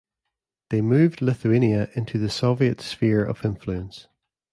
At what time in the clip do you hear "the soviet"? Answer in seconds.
2.17-2.81